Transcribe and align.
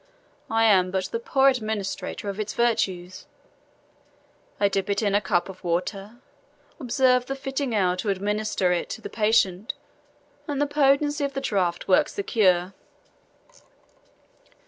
I 0.49 0.63
am 0.65 0.89
but 0.89 1.03
the 1.11 1.19
poor 1.19 1.47
administrator 1.49 2.27
of 2.27 2.39
its 2.39 2.55
virtues. 2.55 3.27
I 4.59 4.67
dip 4.67 4.89
it 4.89 5.03
in 5.03 5.13
a 5.13 5.21
cup 5.21 5.47
of 5.47 5.63
water, 5.63 6.17
observe 6.79 7.27
the 7.27 7.35
fitting 7.35 7.75
hour 7.75 7.95
to 7.97 8.09
administer 8.09 8.71
it 8.71 8.89
to 8.97 9.01
the 9.01 9.11
patient, 9.11 9.75
and 10.47 10.59
the 10.59 10.65
potency 10.65 11.23
of 11.23 11.33
the 11.35 11.39
draught 11.41 11.87
works 11.87 12.15
the 12.15 12.23
cure." 12.23 12.73